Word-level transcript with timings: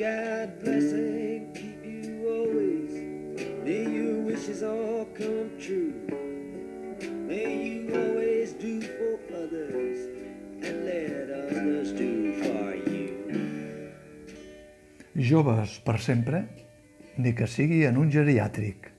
God 0.00 0.58
bless 0.64 0.92
and 0.92 1.54
keep 1.54 1.84
you 1.84 2.24
always. 2.24 2.92
May 3.62 3.84
your 3.84 4.22
wishes 4.24 4.62
all 4.62 5.04
come 5.12 5.50
true. 5.60 5.92
May 7.28 7.84
you 7.84 7.92
always 7.92 8.54
do 8.54 8.80
for 8.80 9.20
others 9.36 10.08
and 10.64 10.86
let 10.86 11.28
others 11.28 11.92
do 11.92 12.32
for 12.40 12.76
you. 12.88 13.92
Joves 15.16 15.76
per 15.84 15.98
sempre, 15.98 16.46
ni 17.18 17.34
que 17.34 17.44
sigui 17.44 17.84
en 17.84 18.00
un 18.00 18.08
geriàtric. 18.08 18.89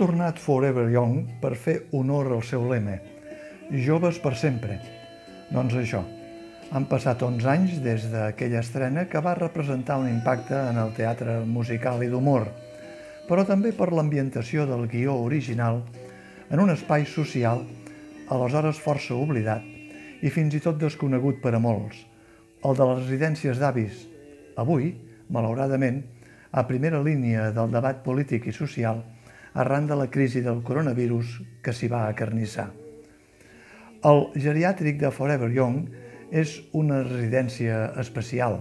Tornat 0.00 0.38
Forever 0.40 0.86
Young 0.88 1.26
per 1.42 1.52
fer 1.60 1.74
honor 1.92 2.30
al 2.32 2.40
seu 2.48 2.62
lema. 2.70 2.94
Joves 3.84 4.16
per 4.24 4.32
sempre. 4.32 4.78
Doncs 5.52 5.76
això, 5.76 6.00
han 6.72 6.86
passat 6.88 7.20
11 7.26 7.50
anys 7.52 7.74
des 7.84 8.06
d'aquella 8.08 8.62
estrena 8.64 9.04
que 9.12 9.20
va 9.20 9.34
representar 9.36 9.98
un 10.00 10.08
impacte 10.08 10.56
en 10.70 10.80
el 10.80 10.94
teatre 10.96 11.42
musical 11.44 12.00
i 12.00 12.08
d'humor, 12.08 12.48
però 13.28 13.44
també 13.44 13.74
per 13.76 13.90
l'ambientació 13.92 14.64
del 14.70 14.88
guió 14.88 15.18
original 15.20 15.82
en 16.48 16.64
un 16.64 16.72
espai 16.72 17.04
social 17.04 17.66
aleshores 18.32 18.80
força 18.80 19.12
oblidat 19.12 19.68
i 20.24 20.32
fins 20.32 20.56
i 20.56 20.64
tot 20.64 20.80
desconegut 20.80 21.44
per 21.44 21.52
a 21.52 21.60
molts, 21.60 22.00
el 22.64 22.72
de 22.80 22.88
les 22.88 23.04
residències 23.04 23.60
d'avis, 23.60 24.06
avui, 24.56 24.94
malauradament, 25.28 26.06
a 26.56 26.64
primera 26.64 27.04
línia 27.04 27.50
del 27.52 27.68
debat 27.68 28.00
polític 28.00 28.48
i 28.48 28.56
social 28.64 29.04
arran 29.54 29.86
de 29.86 29.96
la 29.96 30.10
crisi 30.10 30.40
del 30.40 30.62
coronavirus 30.62 31.40
que 31.62 31.74
s'hi 31.74 31.88
va 31.90 32.06
acarnissar. 32.08 32.70
El 34.06 34.22
geriàtric 34.32 35.00
de 35.00 35.10
Forever 35.12 35.50
Young 35.52 35.88
és 36.30 36.60
una 36.72 37.02
residència 37.02 37.90
especial, 38.00 38.60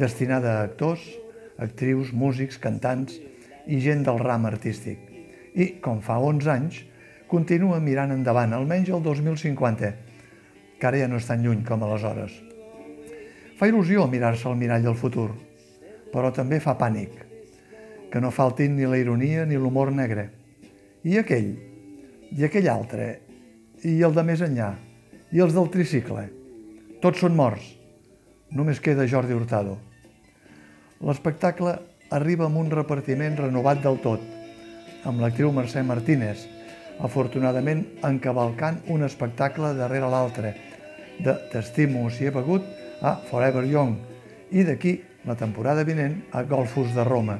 destinada 0.00 0.56
a 0.56 0.64
actors, 0.64 1.04
actrius, 1.60 2.12
músics, 2.12 2.58
cantants 2.58 3.20
i 3.68 3.78
gent 3.84 4.02
del 4.06 4.18
ram 4.18 4.48
artístic. 4.48 4.98
I, 5.54 5.76
com 5.84 6.00
fa 6.02 6.18
11 6.18 6.50
anys, 6.50 6.82
continua 7.30 7.78
mirant 7.84 8.14
endavant, 8.14 8.54
almenys 8.56 8.90
el 8.90 9.02
2050, 9.04 9.92
que 10.80 10.88
ara 10.88 10.98
ja 10.98 11.08
no 11.10 11.20
és 11.20 11.28
tan 11.28 11.44
lluny 11.44 11.62
com 11.66 11.84
aleshores. 11.84 12.32
Fa 13.60 13.68
il·lusió 13.68 14.06
mirar-se 14.08 14.48
al 14.48 14.56
mirall 14.56 14.86
del 14.88 14.96
futur, 14.96 15.28
però 16.10 16.32
també 16.34 16.58
fa 16.64 16.78
pànic, 16.80 17.29
que 18.10 18.20
no 18.20 18.32
faltin 18.34 18.76
ni 18.76 18.86
la 18.86 18.98
ironia 18.98 19.46
ni 19.46 19.56
l'humor 19.56 19.92
negre. 19.94 20.28
I 21.06 21.18
aquell, 21.22 21.52
i 22.36 22.44
aquell 22.44 22.68
altre, 22.68 23.10
i 23.86 24.00
el 24.04 24.14
de 24.14 24.24
més 24.26 24.42
enllà, 24.44 24.74
i 25.32 25.40
els 25.40 25.54
del 25.54 25.70
tricicle. 25.72 26.26
Tots 27.00 27.22
són 27.22 27.36
morts. 27.38 27.64
Només 28.50 28.82
queda 28.82 29.06
Jordi 29.08 29.36
Hurtado. 29.36 29.78
L'espectacle 31.06 31.76
arriba 32.10 32.48
amb 32.48 32.58
un 32.60 32.72
repartiment 32.74 33.38
renovat 33.38 33.80
del 33.84 34.00
tot, 34.02 34.24
amb 35.06 35.22
l'actriu 35.22 35.52
Mercè 35.54 35.84
Martínez, 35.86 36.42
afortunadament 37.00 37.84
encavalcant 38.04 38.82
un 38.92 39.06
espectacle 39.06 39.72
darrere 39.78 40.10
l'altre, 40.10 40.52
de 41.20 41.36
T'estimo 41.52 42.08
si 42.10 42.26
he 42.26 42.34
begut 42.34 42.66
a 43.00 43.14
Forever 43.30 43.64
Young 43.68 43.96
i 44.50 44.64
d'aquí, 44.66 44.98
la 45.28 45.36
temporada 45.36 45.84
vinent, 45.84 46.16
a 46.32 46.42
Golfos 46.48 46.94
de 46.96 47.04
Roma, 47.04 47.38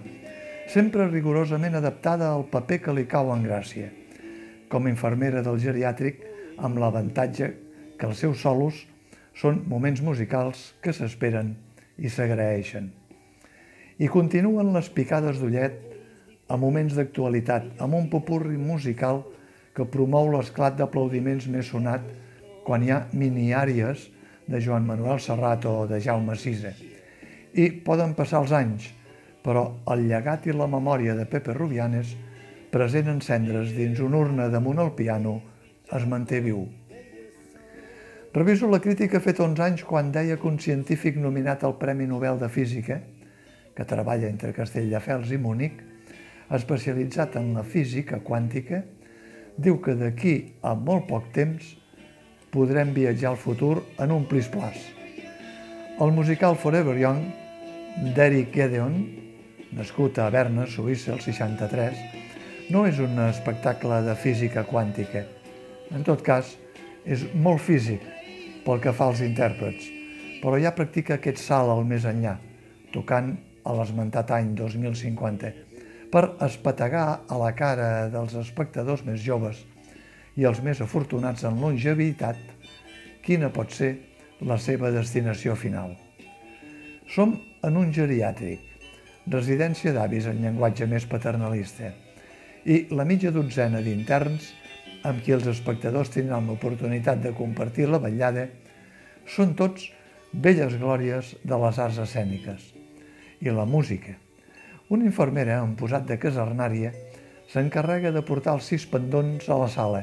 sempre 0.71 1.09
rigorosament 1.09 1.75
adaptada 1.75 2.29
al 2.31 2.45
paper 2.47 2.79
que 2.85 2.95
li 2.95 3.07
cau 3.11 3.33
en 3.35 3.43
gràcia, 3.43 3.89
com 4.71 4.87
a 4.87 4.93
infermera 4.93 5.43
del 5.43 5.59
geriàtric 5.59 6.23
amb 6.63 6.79
l'avantatge 6.79 7.49
que 7.99 8.07
els 8.07 8.23
seus 8.23 8.45
solos 8.45 8.85
són 9.35 9.65
moments 9.67 10.03
musicals 10.07 10.71
que 10.85 10.95
s'esperen 10.95 11.57
i 11.99 12.13
s'agraeixen. 12.13 12.87
I 13.99 14.07
continuen 14.09 14.71
les 14.73 14.89
picades 14.95 15.41
d'ullet 15.43 15.75
a 16.49 16.57
moments 16.57 16.95
d'actualitat, 16.95 17.67
amb 17.83 17.99
un 17.99 18.07
popurri 18.13 18.57
musical 18.59 19.25
que 19.75 19.89
promou 19.91 20.31
l'esclat 20.31 20.79
d'aplaudiments 20.79 21.51
més 21.51 21.67
sonat 21.71 22.07
quan 22.67 22.87
hi 22.87 22.95
ha 22.95 23.05
miniàries 23.11 24.07
de 24.47 24.63
Joan 24.63 24.87
Manuel 24.87 25.19
Serrat 25.23 25.67
o 25.67 25.85
de 25.91 26.01
Jaume 26.03 26.39
Sisa. 26.39 26.73
I 27.55 27.71
poden 27.87 28.15
passar 28.19 28.43
els 28.43 28.55
anys, 28.55 28.91
però 29.45 29.65
el 29.93 30.07
llegat 30.09 30.47
i 30.47 30.57
la 30.57 30.69
memòria 30.71 31.15
de 31.17 31.27
Pepe 31.29 31.55
Rubianes, 31.57 32.17
present 32.71 33.09
en 33.11 33.23
cendres 33.25 33.73
dins 33.77 34.01
una 34.05 34.21
urna 34.21 34.49
damunt 34.53 34.79
el 34.83 34.93
piano, 34.99 35.41
es 35.91 36.07
manté 36.07 36.41
viu. 36.45 36.67
Reviso 38.33 38.69
la 38.71 38.79
crítica 38.79 39.19
feta 39.19 39.43
11 39.43 39.63
anys 39.65 39.83
quan 39.83 40.13
deia 40.15 40.37
que 40.39 40.47
un 40.47 40.61
científic 40.63 41.17
nominat 41.19 41.65
al 41.67 41.75
Premi 41.81 42.07
Nobel 42.07 42.39
de 42.39 42.49
Física, 42.49 43.01
que 43.75 43.87
treballa 43.89 44.29
entre 44.31 44.53
Castelldefels 44.55 45.33
i 45.35 45.39
Múnich, 45.41 45.81
especialitzat 46.55 47.35
en 47.41 47.53
la 47.57 47.65
física 47.67 48.21
quàntica, 48.23 48.85
diu 49.59 49.81
que 49.83 49.97
d'aquí 49.99 50.35
a 50.63 50.77
molt 50.79 51.09
poc 51.11 51.33
temps 51.35 51.75
podrem 52.55 52.95
viatjar 52.95 53.33
al 53.33 53.39
futur 53.39 53.81
en 53.99 54.15
un 54.15 54.27
plis-plas. 54.31 54.79
El 56.01 56.15
musical 56.15 56.55
Forever 56.57 56.97
Young 56.99 58.15
d'Eric 58.15 58.55
Gedeon, 58.55 58.95
nascut 59.77 60.19
a 60.19 60.29
Berna, 60.33 60.67
Suïssa, 60.67 61.15
el 61.15 61.23
63, 61.25 62.01
no 62.71 62.85
és 62.87 62.99
un 63.03 63.19
espectacle 63.27 64.01
de 64.07 64.15
física 64.19 64.65
quàntica. 64.67 65.25
En 65.95 66.05
tot 66.07 66.23
cas, 66.27 66.57
és 67.05 67.25
molt 67.35 67.63
físic 67.65 68.05
pel 68.65 68.83
que 68.83 68.93
fa 68.95 69.09
als 69.11 69.23
intèrprets, 69.25 69.89
però 70.43 70.59
ja 70.61 70.75
practica 70.77 71.17
aquest 71.17 71.41
salt 71.43 71.73
al 71.73 71.83
més 71.89 72.07
enllà, 72.09 72.37
tocant 72.95 73.35
a 73.65 73.75
l'esmentat 73.77 74.31
any 74.37 74.55
2050, 74.59 75.53
per 76.11 76.25
espetegar 76.47 77.07
a 77.29 77.39
la 77.39 77.53
cara 77.59 78.09
dels 78.13 78.35
espectadors 78.41 79.05
més 79.07 79.21
joves 79.23 79.63
i 80.39 80.47
els 80.49 80.63
més 80.65 80.81
afortunats 80.83 81.45
en 81.47 81.61
longevitat 81.63 82.39
quina 83.23 83.51
pot 83.55 83.71
ser 83.75 83.93
la 84.47 84.57
seva 84.59 84.91
destinació 84.95 85.55
final. 85.59 85.95
Som 87.11 87.37
en 87.67 87.77
un 87.77 87.91
geriàtric, 87.95 88.70
residència 89.31 89.93
d'avis 89.95 90.27
en 90.27 90.41
llenguatge 90.43 90.87
més 90.91 91.07
paternalista, 91.07 91.93
i 92.67 92.87
la 92.93 93.07
mitja 93.09 93.31
dotzena 93.33 93.81
d'interns 93.85 94.51
amb 95.07 95.23
qui 95.25 95.33
els 95.33 95.47
espectadors 95.49 96.11
tindran 96.13 96.49
l'oportunitat 96.51 97.23
de 97.25 97.33
compartir 97.37 97.87
la 97.89 98.01
vetllada 98.03 98.49
són 99.25 99.55
tots 99.57 99.87
belles 100.33 100.75
glòries 100.81 101.37
de 101.45 101.61
les 101.63 101.79
arts 101.79 102.01
escèniques. 102.03 102.73
I 103.41 103.55
la 103.55 103.65
música. 103.65 104.17
Una 104.91 105.07
infermera 105.07 105.61
en 105.63 105.77
posat 105.79 106.05
de 106.09 106.19
casernària 106.21 106.91
s'encarrega 107.51 108.13
de 108.13 108.23
portar 108.27 108.57
els 108.59 108.67
sis 108.69 108.85
pendons 108.91 109.49
a 109.49 109.57
la 109.59 109.71
sala, 109.71 110.03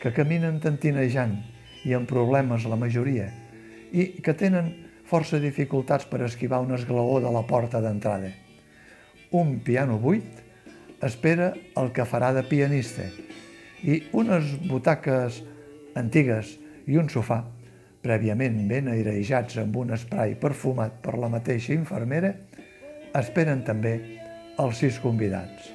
que 0.00 0.12
caminen 0.16 0.60
tantinejant 0.60 1.34
i 1.88 1.96
amb 1.96 2.08
problemes 2.08 2.68
la 2.68 2.78
majoria, 2.78 3.26
i 3.92 4.20
que 4.22 4.36
tenen 4.36 4.70
força 5.10 5.40
dificultats 5.42 6.06
per 6.06 6.22
esquivar 6.22 6.62
un 6.62 6.76
esglaó 6.76 7.18
de 7.20 7.32
la 7.34 7.42
porta 7.48 7.82
d'entrada. 7.82 8.30
Un 9.30 9.60
piano 9.62 9.96
buit 10.02 10.40
espera 11.06 11.52
el 11.78 11.92
que 11.94 12.02
farà 12.02 12.32
de 12.34 12.42
pianista 12.42 13.04
i 13.86 14.00
unes 14.10 14.56
butaques 14.66 15.36
antigues 15.94 16.56
i 16.90 16.98
un 16.98 17.06
sofà, 17.12 17.38
prèviament 18.02 18.56
ben 18.66 18.88
airejats 18.90 19.60
amb 19.62 19.76
un 19.78 19.94
esprai 19.94 20.34
perfumat 20.40 20.96
per 21.04 21.14
la 21.22 21.28
mateixa 21.30 21.76
infermera, 21.76 22.32
esperen 23.14 23.62
també 23.62 23.92
els 24.58 24.82
sis 24.82 24.98
convidats. 24.98 25.70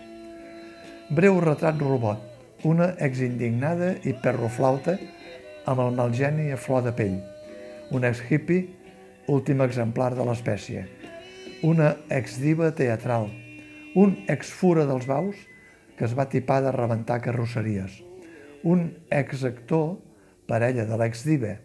Breu 1.16 1.40
retrat 1.40 1.80
robot, 1.80 2.20
una 2.68 2.92
exindignada 3.08 3.94
i 4.04 4.18
perroflauta 4.20 4.98
amb 5.64 5.80
el 5.80 5.96
malgeni 5.96 6.52
a 6.52 6.60
flor 6.60 6.84
de 6.84 6.92
pell, 7.00 7.18
un 7.96 8.04
ex-hippie, 8.04 8.68
últim 9.32 9.64
exemplar 9.64 10.12
de 10.12 10.28
l'espècie, 10.28 10.86
una 11.64 11.96
ex-diva 12.12 12.74
teatral, 12.76 13.32
un 13.96 14.18
ex-fura 14.28 14.84
dels 14.90 15.08
baus 15.08 15.40
que 15.96 16.04
es 16.08 16.16
va 16.18 16.28
tipar 16.32 16.60
de 16.64 16.74
rebentar 16.76 17.22
carrosseries, 17.24 18.02
un 18.64 18.90
ex-actor, 19.14 19.96
parella 20.50 20.84
de 20.90 20.98
l'ex-diva, 21.00 21.56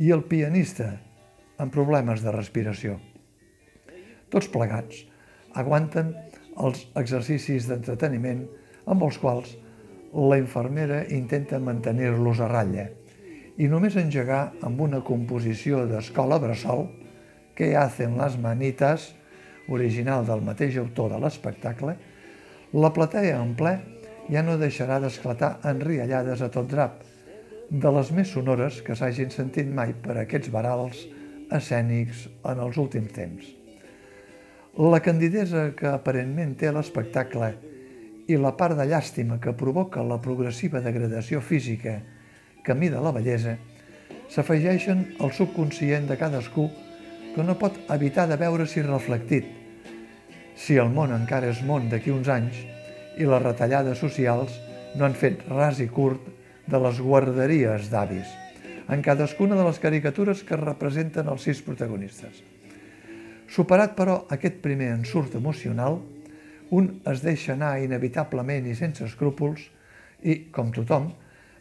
i 0.00 0.12
el 0.14 0.24
pianista, 0.30 0.94
amb 1.58 1.74
problemes 1.74 2.22
de 2.24 2.32
respiració. 2.32 2.96
Tots 4.32 4.48
plegats 4.52 5.02
aguanten 5.58 6.14
els 6.58 6.86
exercicis 6.98 7.68
d'entreteniment 7.68 8.46
amb 8.88 9.04
els 9.04 9.18
quals 9.20 9.56
la 10.14 10.38
infermera 10.40 11.02
intenta 11.12 11.60
mantenir-los 11.60 12.40
a 12.40 12.48
ratlla 12.48 12.88
i 13.58 13.66
només 13.68 13.98
engegar 13.98 14.52
amb 14.64 14.80
una 14.80 15.02
composició 15.04 15.82
d'escola 15.90 16.38
bressol, 16.38 16.86
que 17.58 17.72
hacen 17.74 18.14
les 18.20 18.36
manitas, 18.38 19.08
original 19.68 20.24
del 20.26 20.42
mateix 20.44 20.78
autor 20.80 21.12
de 21.12 21.20
l'espectacle, 21.22 21.94
la 22.72 22.92
platea 22.92 23.38
en 23.40 23.54
ple 23.56 23.74
ja 24.28 24.42
no 24.44 24.58
deixarà 24.60 24.98
d'esclatar 25.00 25.58
en 25.68 25.80
riallades 25.80 26.42
a 26.44 26.50
tot 26.52 26.68
drap, 26.68 27.00
de 27.68 27.92
les 27.92 28.10
més 28.16 28.32
sonores 28.32 28.80
que 28.84 28.96
s'hagin 28.96 29.30
sentit 29.32 29.68
mai 29.68 29.92
per 29.92 30.16
aquests 30.16 30.50
barals 30.52 31.04
escènics 31.52 32.26
en 32.48 32.60
els 32.64 32.76
últims 32.80 33.12
temps. 33.12 33.48
La 34.78 35.00
candidesa 35.04 35.70
que 35.76 35.88
aparentment 35.90 36.54
té 36.60 36.70
l'espectacle 36.72 37.50
i 38.28 38.36
la 38.36 38.52
part 38.56 38.76
de 38.76 38.84
llàstima 38.88 39.40
que 39.40 39.56
provoca 39.56 40.04
la 40.04 40.20
progressiva 40.22 40.80
degradació 40.84 41.40
física 41.40 41.98
camí 42.64 42.90
de 42.92 43.00
la 43.00 43.12
bellesa, 43.16 43.56
s'afegeixen 44.28 45.04
al 45.24 45.32
subconscient 45.32 46.08
de 46.08 46.16
cadascú 46.20 46.68
que 47.38 47.44
no 47.46 47.54
pot 47.54 47.76
evitar 47.94 48.24
de 48.26 48.34
veure-s'hi 48.34 48.82
reflectit. 48.82 49.46
Si 50.58 50.74
el 50.82 50.88
món 50.90 51.12
encara 51.14 51.52
és 51.52 51.60
món 51.62 51.84
d'aquí 51.86 52.10
uns 52.10 52.26
anys 52.34 52.56
i 53.14 53.28
les 53.30 53.44
retallades 53.44 54.00
socials 54.02 54.56
no 54.98 55.04
han 55.06 55.14
fet 55.14 55.44
ras 55.46 55.78
i 55.78 55.86
curt 55.86 56.24
de 56.66 56.80
les 56.82 56.98
guarderies 56.98 57.92
d'avis, 57.92 58.32
en 58.90 59.04
cadascuna 59.06 59.54
de 59.54 59.68
les 59.68 59.78
caricatures 59.78 60.42
que 60.48 60.58
representen 60.58 61.30
els 61.30 61.46
sis 61.46 61.60
protagonistes. 61.62 62.42
Superat, 63.54 63.94
però, 63.94 64.18
aquest 64.34 64.58
primer 64.66 64.90
ensurt 64.96 65.38
emocional, 65.38 66.00
un 66.74 66.90
es 67.06 67.22
deixa 67.22 67.54
anar 67.54 67.76
inevitablement 67.84 68.66
i 68.66 68.74
sense 68.74 69.06
escrúpols 69.06 69.62
i, 70.26 70.50
com 70.50 70.74
tothom, 70.74 71.12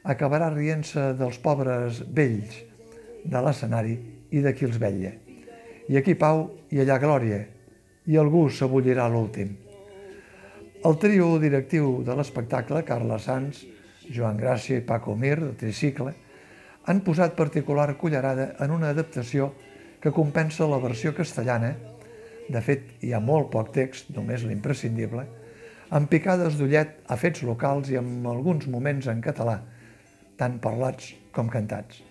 acabarà 0.02 0.50
rient-se 0.58 1.12
dels 1.22 1.38
pobres 1.38 2.02
vells 2.10 2.64
de 3.30 3.46
l'escenari 3.46 4.00
i 4.34 4.42
de 4.42 4.58
qui 4.58 4.66
els 4.66 4.82
vetlla. 4.82 5.14
I 5.88 5.96
aquí 5.96 6.18
pau 6.20 6.50
i 6.76 6.82
allà 6.84 6.98
glòria, 7.00 7.40
i 8.08 8.18
algú 8.20 8.48
s'abullirà 8.52 9.08
l'últim. 9.08 9.54
El 10.88 10.98
trio 11.00 11.34
directiu 11.40 12.02
de 12.04 12.16
l'espectacle, 12.16 12.84
Carla 12.88 13.18
Sanz, 13.20 13.64
Joan 14.12 14.38
Gràcia 14.40 14.78
i 14.80 14.86
Paco 14.86 15.16
Mir, 15.16 15.38
de 15.40 15.54
Tricicle, 15.60 16.14
han 16.88 17.02
posat 17.04 17.36
particular 17.36 17.90
cullerada 18.00 18.54
en 18.64 18.72
una 18.72 18.92
adaptació 18.94 19.54
que 20.04 20.14
compensa 20.16 20.68
la 20.68 20.80
versió 20.84 21.14
castellana, 21.16 21.74
de 22.48 22.62
fet 22.64 23.04
hi 23.04 23.12
ha 23.12 23.24
molt 23.24 23.50
poc 23.52 23.74
text, 23.76 24.12
només 24.16 24.46
l'imprescindible, 24.48 25.26
amb 25.92 26.12
picades 26.12 26.60
d'ullet 26.60 27.00
a 27.08 27.16
fets 27.20 27.44
locals 27.48 27.92
i 27.92 27.98
amb 28.00 28.28
alguns 28.28 28.68
moments 28.72 29.08
en 29.12 29.24
català, 29.24 29.62
tant 30.40 30.60
parlats 30.64 31.14
com 31.36 31.48
cantats. 31.52 32.04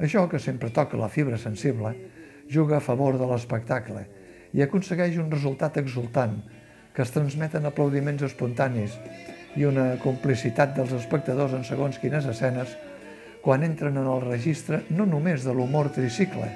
Això, 0.00 0.24
que 0.28 0.40
sempre 0.40 0.68
toca 0.72 1.00
la 1.00 1.08
fibra 1.12 1.40
sensible, 1.40 1.94
juga 2.50 2.78
a 2.78 2.84
favor 2.84 3.18
de 3.18 3.26
l'espectacle 3.28 4.06
i 4.56 4.62
aconsegueix 4.64 5.18
un 5.20 5.30
resultat 5.30 5.76
exultant, 5.80 6.38
que 6.94 7.04
es 7.04 7.12
transmeten 7.12 7.66
aplaudiments 7.68 8.24
espontanis 8.24 8.94
i 9.56 9.66
una 9.68 9.96
complicitat 10.00 10.74
dels 10.76 10.94
espectadors 10.96 11.56
en 11.56 11.64
segons 11.64 11.98
quines 12.00 12.24
escenes 12.30 12.72
quan 13.44 13.62
entren 13.62 13.98
en 14.00 14.08
el 14.10 14.22
registre 14.24 14.82
no 14.90 15.06
només 15.06 15.44
de 15.46 15.52
l'humor 15.54 15.92
tricicle, 15.94 16.48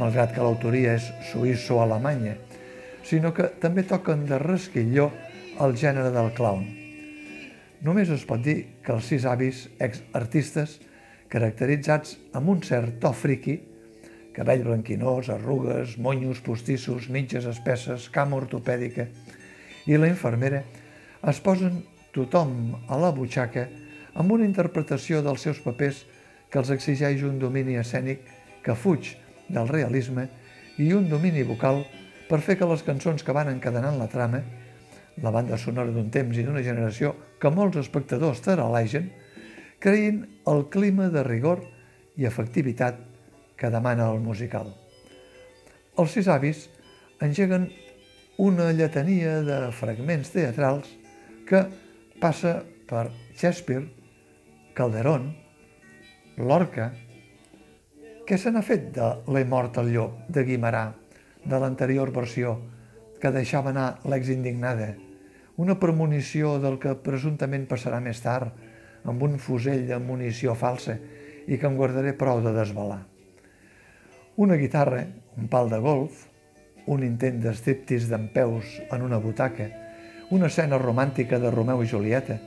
malgrat 0.00 0.32
que 0.34 0.44
l'autoria 0.44 0.94
és 0.96 1.10
suïsso-alemanya, 1.32 2.36
sinó 3.04 3.34
que 3.36 3.50
també 3.60 3.84
toquen 3.88 4.22
de 4.28 4.38
resquilló 4.40 5.10
el 5.60 5.74
gènere 5.76 6.12
del 6.14 6.30
clown. 6.36 6.64
Només 7.84 8.12
es 8.12 8.24
pot 8.28 8.40
dir 8.44 8.58
que 8.84 8.94
els 8.94 9.10
sis 9.12 9.26
avis 9.28 9.66
ex-artistes, 9.80 10.78
caracteritzats 11.32 12.16
amb 12.36 12.48
un 12.52 12.62
cert 12.64 12.98
to 13.02 13.12
friqui, 13.16 13.58
cabell 14.40 14.62
blanquinós, 14.64 15.28
arrugues, 15.28 15.98
monyos 15.98 16.40
postissos, 16.40 17.10
mitges 17.12 17.44
espesses, 17.44 18.06
cama 18.08 18.38
ortopèdica 18.40 19.04
i 19.84 19.98
la 20.00 20.08
infermera, 20.08 20.62
es 21.28 21.40
posen 21.44 21.82
tothom 22.16 22.54
a 22.88 22.96
la 22.96 23.10
butxaca 23.12 23.66
amb 24.16 24.32
una 24.32 24.46
interpretació 24.48 25.20
dels 25.20 25.44
seus 25.44 25.60
papers 25.60 26.06
que 26.48 26.56
els 26.56 26.70
exigeix 26.72 27.20
un 27.28 27.36
domini 27.42 27.76
escènic 27.82 28.24
que 28.64 28.72
fuig 28.72 29.10
del 29.52 29.68
realisme 29.68 30.24
i 30.80 30.88
un 30.96 31.12
domini 31.12 31.44
vocal 31.44 31.84
per 32.30 32.40
fer 32.40 32.56
que 32.56 32.70
les 32.72 32.86
cançons 32.86 33.20
que 33.20 33.36
van 33.36 33.52
encadenant 33.52 34.00
la 34.00 34.08
trama, 34.08 34.40
la 35.20 35.34
banda 35.36 35.60
sonora 35.60 35.92
d'un 35.92 36.08
temps 36.08 36.40
i 36.40 36.46
d'una 36.48 36.64
generació 36.64 37.12
que 37.36 37.52
molts 37.52 37.76
espectadors 37.84 38.40
taralegen, 38.40 39.12
creïn 39.84 40.24
el 40.48 40.64
clima 40.72 41.12
de 41.12 41.28
rigor 41.28 41.60
i 42.16 42.24
efectivitat 42.24 43.09
que 43.60 43.68
demana 43.68 44.08
el 44.08 44.22
musical. 44.24 44.72
Els 46.00 46.16
sis 46.16 46.28
avis 46.32 46.64
engeguen 47.20 47.68
una 48.40 48.70
lletania 48.72 49.42
de 49.44 49.58
fragments 49.76 50.32
teatrals 50.32 50.88
que 51.44 51.66
passa 52.22 52.62
per 52.88 53.10
Shakespeare, 53.36 53.84
Calderón, 54.74 55.34
Lorca... 56.40 56.90
Què 58.30 58.36
se 58.38 58.52
n'ha 58.54 58.62
fet 58.62 58.92
de 58.94 59.06
L'he 59.34 59.42
mort 59.42 59.80
al 59.80 59.88
llop, 59.90 60.20
de 60.30 60.44
Guimarà, 60.46 60.84
de 61.42 61.58
l'anterior 61.58 62.12
versió, 62.14 62.54
que 63.18 63.34
deixava 63.34 63.72
anar 63.74 63.88
l'ex-indignada? 64.06 64.92
Una 65.58 65.74
premonició 65.82 66.54
del 66.62 66.78
que 66.78 66.94
presumptament 67.02 67.66
passarà 67.66 67.98
més 68.00 68.22
tard, 68.22 68.54
amb 69.02 69.26
un 69.26 69.34
fusell 69.42 69.82
de 69.90 69.98
munició 69.98 70.54
falsa 70.54 71.00
i 71.50 71.58
que 71.58 71.66
em 71.66 71.76
guardaré 71.76 72.14
prou 72.14 72.38
de 72.44 72.54
desvelar. 72.54 73.02
Una 74.40 74.56
guitarra, 74.56 75.02
un 75.36 75.48
pal 75.52 75.68
de 75.68 75.76
golf, 75.84 76.22
un 76.88 77.02
intent 77.04 77.42
d'estriptis 77.42 78.06
d'en 78.08 78.22
peus 78.32 78.70
en 78.86 79.02
una 79.04 79.18
butaca, 79.20 79.66
una 80.32 80.48
escena 80.48 80.78
romàntica 80.80 81.36
de 81.42 81.50
Romeu 81.52 81.82
i 81.84 81.88
Julieta, 81.90 82.38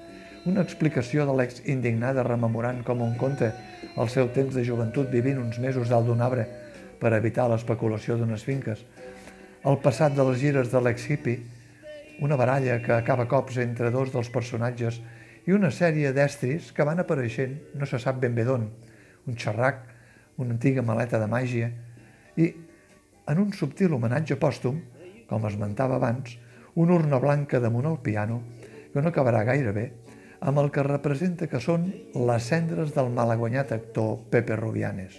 una 0.50 0.64
explicació 0.66 1.28
de 1.30 1.36
l'ex 1.38 1.62
indignada 1.70 2.26
rememorant 2.26 2.82
com 2.88 3.06
un 3.06 3.14
conte 3.22 3.52
el 3.94 4.10
seu 4.10 4.32
temps 4.34 4.58
de 4.58 4.66
joventut 4.66 5.14
vivint 5.14 5.38
uns 5.44 5.62
mesos 5.62 5.94
dalt 5.94 6.10
d'un 6.10 6.26
arbre 6.26 6.48
per 6.98 7.14
evitar 7.14 7.46
l'especulació 7.54 8.18
d'unes 8.18 8.42
finques, 8.50 8.82
el 9.62 9.78
passat 9.86 10.18
de 10.18 10.26
les 10.32 10.42
gires 10.42 10.74
de 10.74 10.82
l'ex 10.82 11.06
hippie, 11.06 11.46
una 12.26 12.42
baralla 12.42 12.82
que 12.82 12.98
acaba 12.98 13.30
cops 13.30 13.62
entre 13.62 13.94
dos 13.94 14.10
dels 14.18 14.34
personatges 14.34 14.98
i 15.46 15.54
una 15.54 15.70
sèrie 15.70 16.10
d'estris 16.10 16.74
que 16.74 16.90
van 16.90 17.06
apareixent 17.06 17.60
no 17.78 17.86
se 17.86 18.02
sap 18.02 18.18
ben 18.18 18.34
bé 18.34 18.50
d'on, 18.50 18.72
un 19.30 19.38
xerrac, 19.38 19.93
una 20.38 20.56
antiga 20.56 20.84
maleta 20.86 21.20
de 21.22 21.28
màgia 21.30 21.70
i, 22.38 22.50
en 23.30 23.40
un 23.40 23.54
subtil 23.54 23.94
homenatge 23.94 24.38
pòstum, 24.42 24.80
com 25.30 25.46
esmentava 25.48 25.98
abans, 26.00 26.38
una 26.76 26.98
urna 26.98 27.20
blanca 27.22 27.62
damunt 27.62 27.88
el 27.90 28.00
piano 28.06 28.42
que 28.94 29.02
no 29.02 29.10
acabarà 29.10 29.44
gaire 29.46 29.74
bé, 29.74 29.86
amb 30.44 30.60
el 30.60 30.70
que 30.74 30.84
representa 30.84 31.48
que 31.48 31.62
són 31.64 31.86
les 32.14 32.50
cendres 32.50 32.92
del 32.96 33.12
malaguanyat 33.14 33.72
actor 33.72 34.18
Pepe 34.34 34.58
Rubianes. 34.60 35.16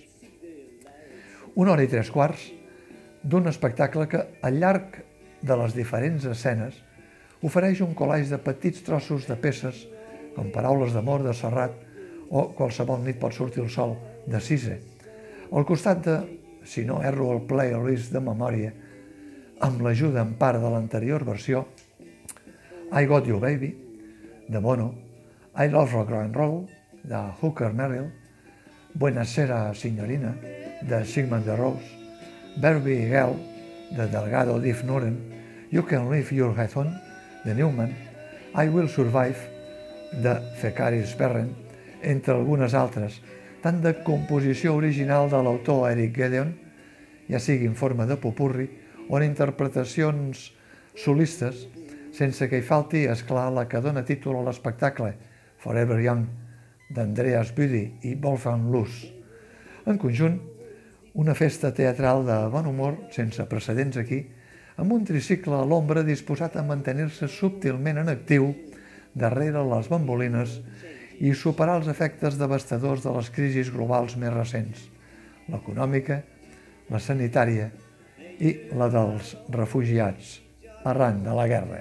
Una 1.54 1.72
hora 1.72 1.86
i 1.86 1.90
tres 1.90 2.10
quarts 2.10 2.50
d'un 3.22 3.48
espectacle 3.48 4.08
que, 4.10 4.20
al 4.42 4.58
llarg 4.60 4.98
de 5.44 5.56
les 5.60 5.74
diferents 5.76 6.26
escenes, 6.28 6.76
ofereix 7.44 7.80
un 7.84 7.94
collage 7.96 8.28
de 8.30 8.40
petits 8.42 8.82
trossos 8.84 9.28
de 9.28 9.36
peces, 9.40 9.84
com 10.34 10.50
paraules 10.52 10.92
d'amor 10.92 11.22
de 11.24 11.32
Serrat 11.36 11.76
o 12.30 12.48
qualsevol 12.58 13.04
nit 13.04 13.20
pot 13.22 13.32
sortir 13.36 13.62
el 13.62 13.70
sol 13.70 13.94
de 14.26 14.40
Cise, 14.42 14.80
al 15.52 15.66
costat 15.66 16.04
de, 16.04 16.16
si 16.64 16.84
no 16.84 17.02
erro 17.02 17.32
el 17.34 17.42
playlist 17.48 18.12
de 18.14 18.22
memòria, 18.24 18.72
amb 19.64 19.82
l'ajuda 19.84 20.22
en 20.24 20.34
part 20.40 20.60
de 20.62 20.70
l'anterior 20.70 21.24
versió, 21.24 21.64
I 22.92 23.06
Got 23.10 23.26
You 23.26 23.40
Baby, 23.40 23.72
de 24.48 24.60
Bono, 24.60 24.92
I 25.56 25.68
Love 25.68 25.92
Rock 25.92 26.12
and 26.12 26.36
Roll, 26.36 26.64
de 27.02 27.20
Hooker 27.40 27.72
Merrill, 27.72 28.10
Buenasera 28.94 29.74
Signorina, 29.74 30.34
de 30.82 31.04
Sigmund 31.04 31.44
de 31.44 31.56
Rose, 31.56 31.84
Barbie 32.56 33.08
Girl, 33.08 33.34
de 33.90 34.06
Delgado 34.06 34.60
Diff 34.60 34.84
Nuren, 34.84 35.18
You 35.70 35.84
Can 35.84 36.10
Leave 36.10 36.34
Your 36.34 36.54
Head 36.58 36.76
On, 36.76 36.94
de 37.44 37.54
Newman, 37.54 37.94
I 38.54 38.68
Will 38.68 38.88
Survive, 38.88 39.36
de 40.22 40.34
Fecaris 40.60 41.14
Perren, 41.14 41.50
entre 42.02 42.34
algunes 42.34 42.74
altres, 42.74 43.20
tant 43.64 43.80
de 43.80 43.94
composició 44.04 44.74
original 44.76 45.30
de 45.32 45.38
l'autor 45.40 45.86
Eric 45.88 46.18
Gedeon, 46.20 46.50
ja 47.32 47.40
sigui 47.40 47.64
en 47.64 47.76
forma 47.78 48.04
de 48.04 48.18
popurri, 48.20 48.66
o 49.08 49.16
en 49.16 49.24
interpretacions 49.24 50.50
solistes, 51.00 51.64
sense 52.12 52.48
que 52.50 52.60
hi 52.60 52.64
falti, 52.64 53.06
és 53.08 53.24
clar 53.24 53.48
la 53.56 53.64
que 53.68 53.80
dona 53.80 54.04
títol 54.04 54.36
a 54.36 54.44
l'espectacle, 54.44 55.14
Forever 55.64 55.96
Young, 56.04 56.26
d'Andreas 56.92 57.54
Büdi 57.56 57.86
i 58.04 58.12
Wolfgang 58.20 58.68
Luss. 58.68 59.00
En 59.88 59.96
conjunt, 59.96 60.36
una 61.16 61.32
festa 61.34 61.72
teatral 61.72 62.26
de 62.28 62.36
bon 62.52 62.68
humor, 62.68 62.98
sense 63.16 63.48
precedents 63.48 63.96
aquí, 63.96 64.20
amb 64.76 64.92
un 64.92 65.08
tricicle 65.08 65.56
a 65.56 65.64
l'ombra 65.64 66.04
disposat 66.04 66.58
a 66.60 66.66
mantenir-se 66.68 67.30
subtilment 67.32 68.02
en 68.02 68.12
actiu 68.12 68.50
darrere 69.14 69.62
les 69.70 69.88
bambolines 69.88 70.58
i 71.24 71.32
superar 71.32 71.78
els 71.80 71.88
efectes 71.88 72.36
devastadors 72.36 73.04
de 73.04 73.12
les 73.16 73.30
crisis 73.32 73.72
globals 73.72 74.18
més 74.20 74.32
recents, 74.34 74.86
l'econòmica, 75.48 76.20
la 76.92 77.00
sanitària 77.00 77.70
i 78.44 78.54
la 78.76 78.90
dels 78.92 79.34
refugiats 79.54 80.38
arran 80.84 81.22
de 81.24 81.36
la 81.36 81.46
guerra. 81.48 81.80